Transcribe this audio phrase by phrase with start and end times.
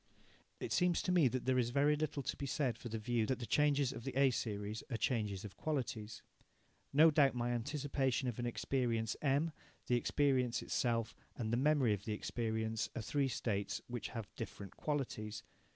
[0.59, 3.27] It seems to me that there is very little to be said for the view
[3.27, 6.23] that the changes of the A series are changes of qualities.
[6.91, 9.51] No doubt my anticipation of an experience M,
[9.85, 14.75] the experience itself, and the memory of the experience are three states which have different
[14.75, 15.43] qualities.